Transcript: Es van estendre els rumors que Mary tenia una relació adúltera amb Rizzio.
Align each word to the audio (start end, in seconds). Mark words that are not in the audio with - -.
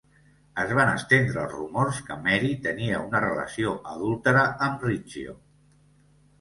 Es 0.61 0.71
van 0.77 0.87
estendre 0.93 1.39
els 1.43 1.53
rumors 1.57 1.99
que 2.07 2.17
Mary 2.29 2.51
tenia 2.65 3.03
una 3.11 3.23
relació 3.27 3.77
adúltera 3.95 4.49
amb 4.71 4.91
Rizzio. 4.93 5.41